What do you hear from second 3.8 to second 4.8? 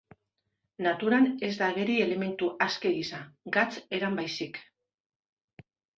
eran baizik.